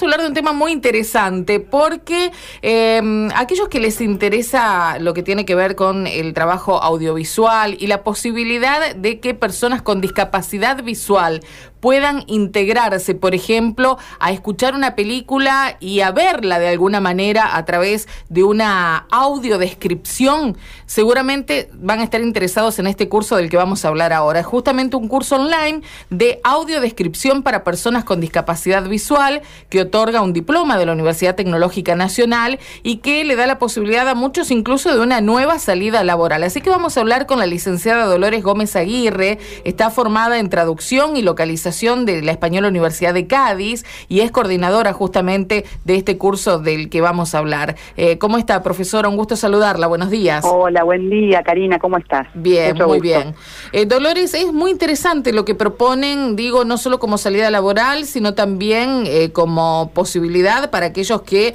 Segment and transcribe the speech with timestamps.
[0.00, 2.30] a hablar de un tema muy interesante porque
[2.62, 7.88] eh, aquellos que les interesa lo que tiene que ver con el trabajo audiovisual y
[7.88, 11.42] la posibilidad de que personas con discapacidad visual
[11.82, 17.64] puedan integrarse, por ejemplo, a escuchar una película y a verla de alguna manera a
[17.64, 20.56] través de una audiodescripción,
[20.86, 24.38] seguramente van a estar interesados en este curso del que vamos a hablar ahora.
[24.38, 30.32] Es justamente un curso online de audiodescripción para personas con discapacidad visual que otorga un
[30.32, 34.94] diploma de la Universidad Tecnológica Nacional y que le da la posibilidad a muchos incluso
[34.94, 36.44] de una nueva salida laboral.
[36.44, 41.16] Así que vamos a hablar con la licenciada Dolores Gómez Aguirre, está formada en traducción
[41.16, 46.58] y localización de la Española Universidad de Cádiz y es coordinadora justamente de este curso
[46.58, 47.76] del que vamos a hablar.
[47.96, 49.08] Eh, ¿Cómo está, profesora?
[49.08, 49.86] Un gusto saludarla.
[49.86, 50.44] Buenos días.
[50.46, 51.78] Hola, buen día, Karina.
[51.78, 52.28] ¿Cómo estás?
[52.34, 53.34] Bien, muy bien.
[53.72, 58.34] Eh, Dolores, es muy interesante lo que proponen, digo, no solo como salida laboral, sino
[58.34, 61.54] también eh, como posibilidad para aquellos que,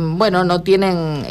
[0.00, 1.22] bueno, no tienen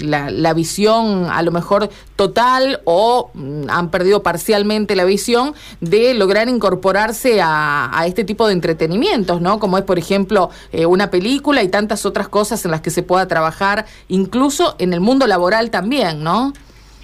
[0.00, 1.88] la, la visión a lo mejor
[2.20, 8.46] total o mm, han perdido parcialmente la visión de lograr incorporarse a a, este tipo
[8.46, 9.58] de entretenimientos, ¿no?
[9.58, 13.02] Como es, por ejemplo, eh, una película y tantas otras cosas en las que se
[13.02, 16.52] pueda trabajar, incluso en el mundo laboral también, ¿no?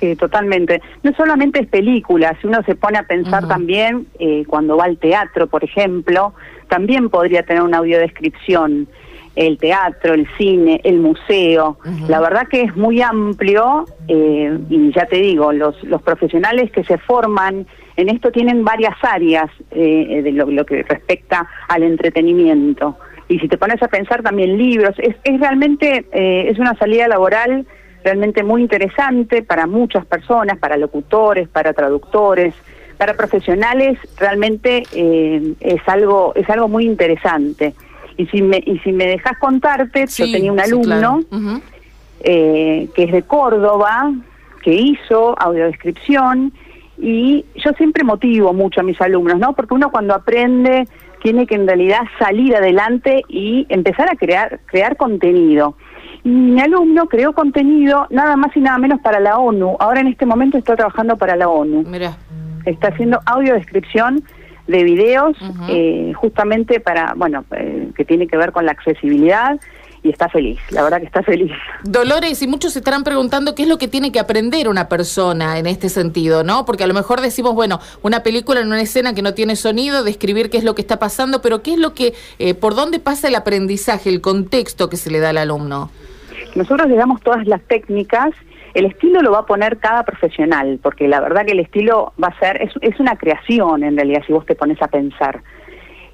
[0.00, 0.82] Sí, totalmente.
[1.04, 4.98] No solamente es película, si uno se pone a pensar también, eh, cuando va al
[4.98, 6.34] teatro, por ejemplo,
[6.68, 8.88] también podría tener una audiodescripción
[9.34, 11.78] el teatro, el cine, el museo.
[12.08, 16.84] La verdad que es muy amplio eh, y ya te digo, los, los profesionales que
[16.84, 17.66] se forman
[17.96, 22.96] en esto tienen varias áreas eh, de lo, que respecta al entretenimiento.
[23.28, 27.08] Y si te pones a pensar también libros, es, es realmente, eh, es una salida
[27.08, 27.66] laboral
[28.04, 32.52] realmente muy interesante para muchas personas, para locutores, para traductores,
[32.98, 37.74] para profesionales, realmente es algo, es algo muy interesante.
[38.16, 41.20] Y si me, y si me dejas contarte, yo tenía un alumno
[42.20, 44.12] eh, que es de Córdoba,
[44.62, 46.52] que hizo audiodescripción,
[46.98, 49.54] y yo siempre motivo mucho a mis alumnos, ¿no?
[49.54, 50.86] Porque uno cuando aprende
[51.22, 55.76] tiene que en realidad salir adelante y empezar a crear, crear contenido.
[56.24, 59.76] Y mi alumno creó contenido nada más y nada menos para la ONU.
[59.80, 61.84] Ahora en este momento está trabajando para la ONU.
[61.88, 62.16] Mira.
[62.64, 64.22] Está haciendo audiodescripción
[64.72, 65.36] de videos
[65.68, 69.60] eh, justamente para, bueno, eh, que tiene que ver con la accesibilidad
[70.02, 71.52] y está feliz, la verdad que está feliz.
[71.84, 75.58] Dolores, y muchos se estarán preguntando qué es lo que tiene que aprender una persona
[75.58, 76.64] en este sentido, ¿no?
[76.64, 80.02] Porque a lo mejor decimos, bueno, una película en una escena que no tiene sonido,
[80.02, 82.98] describir qué es lo que está pasando, pero qué es lo que, eh, por dónde
[82.98, 85.90] pasa el aprendizaje, el contexto que se le da al alumno.
[86.56, 88.32] Nosotros le damos todas las técnicas
[88.74, 92.28] el estilo lo va a poner cada profesional, porque la verdad que el estilo va
[92.28, 95.42] a ser, es, es una creación en realidad, si vos te pones a pensar.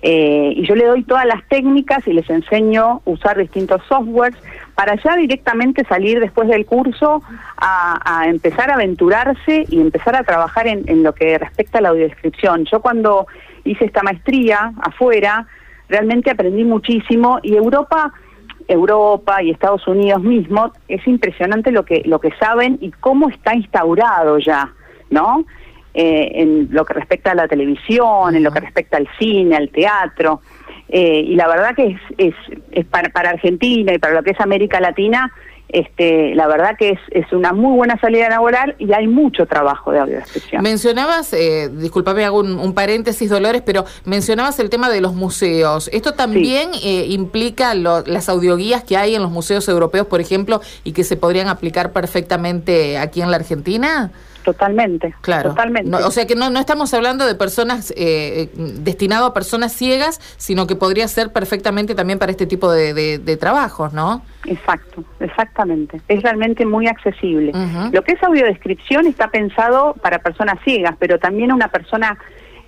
[0.00, 4.38] Eh, y yo le doy todas las técnicas y les enseño a usar distintos softwares
[4.76, 7.20] para ya directamente salir después del curso
[7.56, 11.88] a, empezar a aventurarse y empezar a trabajar en, en, lo que respecta a la
[11.88, 12.64] audiodescripción.
[12.66, 13.26] Yo cuando
[13.64, 15.48] hice esta maestría afuera,
[15.88, 18.12] realmente aprendí muchísimo y Europa
[18.68, 23.54] Europa y Estados Unidos mismo, es impresionante lo que, lo que saben y cómo está
[23.54, 24.72] instaurado ya,
[25.10, 25.44] ¿no?
[25.94, 29.70] Eh, en lo que respecta a la televisión, en lo que respecta al cine, al
[29.70, 30.42] teatro.
[30.88, 32.34] Eh, y la verdad que es, es,
[32.70, 35.32] es para, para Argentina y para lo que es América Latina,
[35.68, 39.92] este, la verdad que es, es una muy buena salida laboral y hay mucho trabajo
[39.92, 40.62] de audiodescripción.
[40.62, 45.90] Mencionabas, eh, disculpame, hago un, paréntesis, Dolores, pero mencionabas el tema de los museos.
[45.92, 50.92] ¿Esto también eh, implica las audioguías que hay en los museos europeos, por ejemplo, y
[50.92, 54.10] que se podrían aplicar perfectamente aquí en la Argentina?
[54.44, 55.14] Totalmente.
[55.20, 55.50] Claro.
[55.50, 55.94] Totalmente.
[55.94, 60.66] o sea que no, no estamos hablando de personas eh, destinado a personas ciegas, sino
[60.66, 64.22] que podría ser perfectamente también para este tipo de, de, trabajos, ¿no?
[64.46, 66.00] Exacto, exactamente.
[66.08, 67.52] Es realmente muy accesible.
[67.92, 72.18] Lo que es audiodescripción está pensado para personas ciegas, pero también una persona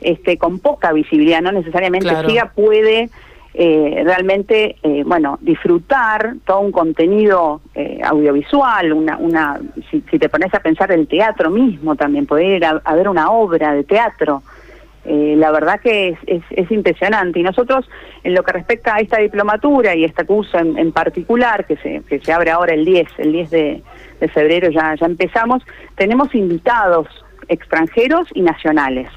[0.00, 3.10] este, con poca visibilidad, no necesariamente ciega, puede
[3.52, 9.60] eh, realmente, eh, bueno, disfrutar todo un contenido eh, audiovisual, una, una
[9.90, 13.72] si, te pones a pensar el teatro mismo también, poder ir a, ver una obra
[13.74, 14.42] de teatro,
[15.04, 17.40] eh, la verdad que es, es, impresionante.
[17.40, 17.88] Y nosotros,
[18.22, 22.20] en lo que respecta a esta diplomatura y este curso en, particular, que se, que
[22.20, 23.82] se abre ahora el 10, el 10 de,
[24.20, 25.64] de febrero ya, ya empezamos,
[25.96, 27.08] tenemos invitados
[27.48, 29.08] extranjeros y nacionales,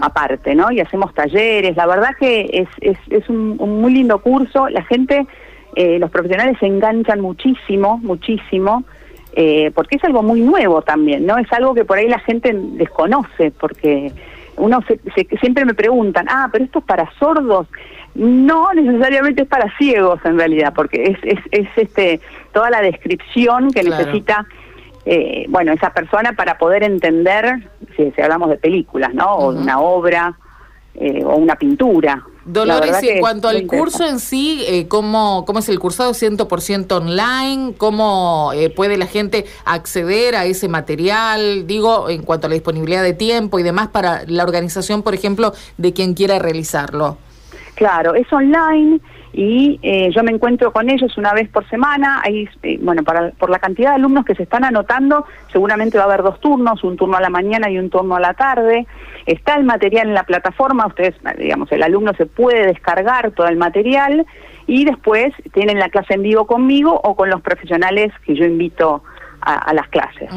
[0.00, 0.70] aparte, ¿no?
[0.70, 5.26] Y hacemos talleres, la verdad que es, es, es un, muy lindo curso, la gente,
[5.76, 8.84] eh, los profesionales se enganchan muchísimo, muchísimo,
[9.34, 11.38] eh, porque es algo muy nuevo también, ¿no?
[11.38, 14.12] Es algo que por ahí la gente desconoce, porque
[14.56, 14.80] uno
[15.40, 17.66] siempre me preguntan, ah, pero esto es para sordos.
[18.14, 22.20] No necesariamente es para ciegos en realidad, porque es, es, es este
[22.52, 24.46] toda la descripción que necesita
[25.04, 29.34] eh, bueno esa persona para poder entender, si, hablamos de películas, ¿no?
[29.36, 30.36] O de una obra
[30.94, 32.22] eh, o una pintura.
[32.44, 36.92] Dolores, y en cuanto al curso en sí, eh, ¿cómo, ¿cómo es el cursado 100%
[36.92, 37.74] online?
[37.78, 41.66] ¿Cómo eh, puede la gente acceder a ese material?
[41.66, 45.52] Digo, en cuanto a la disponibilidad de tiempo y demás para la organización, por ejemplo,
[45.78, 47.16] de quien quiera realizarlo.
[47.76, 49.00] Claro, es online
[49.32, 52.20] y eh, yo me encuentro con ellos una vez por semana.
[52.24, 56.04] Ahí, eh, bueno, para, por la cantidad de alumnos que se están anotando, seguramente va
[56.04, 58.86] a haber dos turnos, un turno a la mañana y un turno a la tarde.
[59.24, 63.56] Está el material en la plataforma, ustedes, digamos, el alumno se puede descargar todo el
[63.56, 64.26] material
[64.66, 69.02] y después tienen la clase en vivo conmigo o con los profesionales que yo invito
[69.42, 70.28] a, las clases.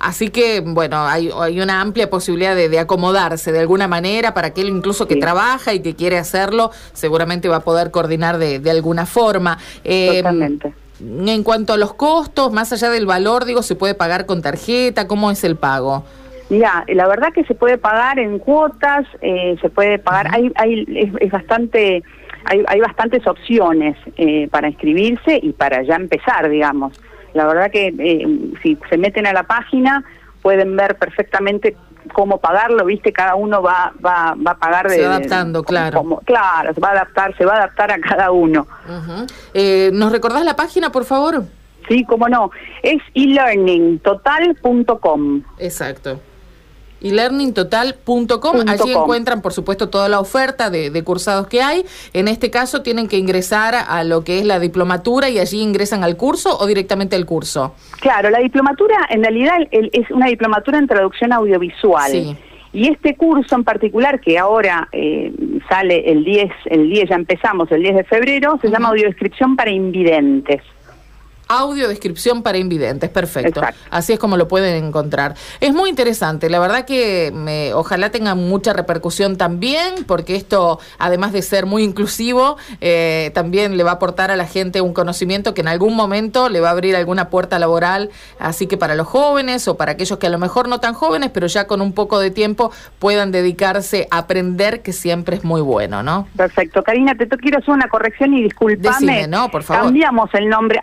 [0.00, 4.68] Así que, bueno, hay, hay una amplia posibilidad de, acomodarse de alguna manera para aquel
[4.68, 9.06] incluso que trabaja y que quiere hacerlo, seguramente va a poder coordinar de, de alguna
[9.06, 9.58] forma.
[9.84, 10.74] Eh, Totalmente.
[11.00, 15.06] En cuanto a los costos, más allá del valor, digo, ¿se puede pagar con tarjeta?
[15.06, 16.04] ¿Cómo es el pago?
[16.50, 21.12] Mira, la verdad que se puede pagar en cuotas, eh, se puede pagar, hay, hay,
[21.20, 22.02] es, bastante,
[22.44, 27.00] hay, hay bastantes opciones eh, para inscribirse y para ya empezar, digamos.
[27.34, 30.04] La verdad que eh, si se meten a la página
[30.42, 31.76] pueden ver perfectamente
[32.12, 34.96] cómo pagarlo, viste, cada uno va va, va a pagar de...
[34.96, 36.20] Se va adaptando, claro.
[36.24, 38.66] claro, se va a adaptar, se va a adaptar a cada uno.
[39.52, 41.44] eh, ¿Nos recordás la página, por favor?
[41.88, 42.50] Sí, cómo no.
[42.82, 45.42] Es elearningtotal.com.
[45.58, 46.20] Exacto
[47.04, 48.56] y learningtotal.com.
[48.66, 51.84] Allí encuentran, por supuesto, toda la oferta de, cursados que hay.
[52.14, 56.02] En este caso, tienen que ingresar a lo que es la diplomatura y allí ingresan
[56.02, 57.74] al curso o directamente al curso.
[58.00, 62.10] Claro, la diplomatura en realidad es una diplomatura en traducción audiovisual.
[62.10, 62.36] Sí.
[62.72, 65.30] Y este curso en particular, que ahora eh,
[65.68, 69.70] sale el 10, el 10 ya empezamos, el 10 de febrero, se llama Audiodescripción para
[69.70, 70.62] Invidentes.
[71.48, 73.60] Audio descripción para invidentes, perfecto.
[73.90, 75.34] Así es como lo pueden encontrar.
[75.60, 81.32] Es muy interesante, la verdad que me, ojalá tenga mucha repercusión también, porque esto, además
[81.32, 85.54] de ser muy inclusivo, eh, también le va a aportar a la gente un conocimiento
[85.54, 88.10] que en algún momento le va a abrir alguna puerta laboral.
[88.38, 91.30] Así que para los jóvenes o para aquellos que a lo mejor no tan jóvenes,
[91.32, 95.60] pero ya con un poco de tiempo puedan dedicarse a aprender, que siempre es muy
[95.60, 96.26] bueno, ¿no?
[96.36, 96.82] Perfecto.
[96.82, 98.94] Karina, te quiero hacer una corrección y disculpame.
[98.94, 99.50] Decime, ¿no?
[99.50, 99.84] Por favor.
[99.84, 100.80] Cambiamos el nombre,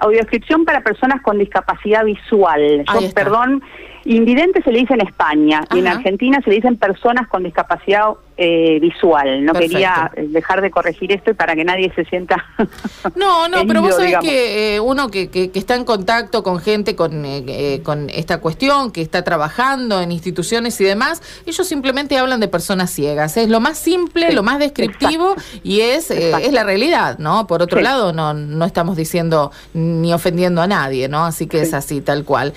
[0.65, 2.85] para personas con discapacidad visual.
[3.13, 3.61] perdón,
[4.05, 8.09] invidente se le dice en España y en Argentina se le dicen personas con discapacidad
[8.43, 9.45] eh, visual.
[9.45, 12.43] No quería dejar de corregir esto para que nadie se sienta.
[13.15, 16.95] no, no, pero vos sabés que eh, uno que, que, está en contacto con gente
[16.95, 22.39] con, eh, con esta cuestión, que está trabajando en instituciones y demás, ellos simplemente hablan
[22.39, 23.37] de personas ciegas.
[23.37, 27.45] Es lo más simple, lo más descriptivo y es, es la realidad, ¿no?
[27.45, 31.25] Por otro lado, no, no estamos diciendo ni ofendiendo a nadie, ¿no?
[31.25, 32.55] Así que es así, tal cual.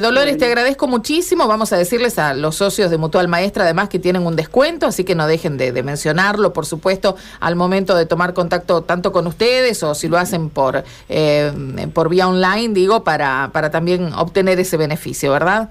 [0.00, 1.46] Dolores, te agradezco muchísimo.
[1.46, 5.04] Vamos a decirles a los socios de Mutual Maestra, además, que tienen un descuento, así
[5.04, 9.82] que no dejen de, mencionarlo, por supuesto, al momento de tomar contacto tanto con ustedes
[9.82, 11.52] o si lo hacen por, eh,
[11.92, 15.70] por vía online, digo, para, para también obtener ese beneficio, ¿verdad?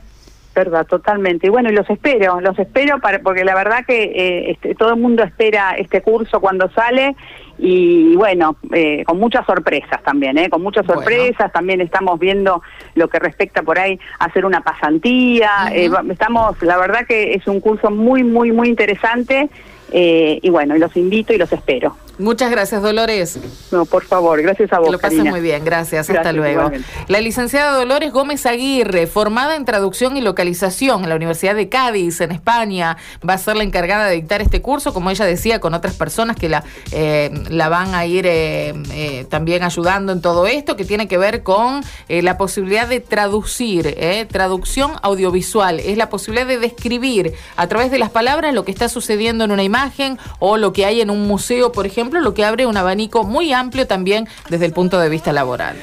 [0.55, 1.47] Verdad, totalmente.
[1.47, 4.91] Y bueno, y los espero, los espero para, porque la verdad que eh, este, todo
[4.91, 7.13] el mundo espera este curso cuando sale
[7.57, 10.49] y bueno, eh, con muchas sorpresas también, ¿eh?
[10.49, 12.61] con muchas sorpresas, también estamos viendo
[12.95, 17.45] lo que respecta por ahí a hacer una pasantía, eh, estamos, la verdad que es
[17.47, 19.49] un curso muy, muy, muy interesante
[19.97, 21.95] eh, y bueno, los invito y los espero.
[22.17, 23.39] Muchas gracias, Dolores.
[23.71, 24.87] No, por favor, gracias a vos.
[24.87, 26.71] Que lo pases muy bien, gracias, hasta luego.
[27.07, 32.21] La licenciada Dolores Gómez Aguirre, formada en traducción y localización en la Universidad de Cádiz,
[32.21, 32.97] en España,
[33.27, 36.37] va a ser la encargada de dictar este curso, como ella decía, con otras personas
[36.37, 40.85] que la, eh, la van a ir eh, eh, también ayudando en todo esto, que
[40.85, 43.97] tiene que ver con la posibilidad de traducir,
[44.29, 48.89] traducción audiovisual, es la posibilidad de describir a través de las palabras lo que está
[48.89, 52.45] sucediendo en una imagen o lo que hay en un museo, por ejemplo lo que
[52.45, 55.73] abre un abanico muy amplio también desde el punto de vista laboral.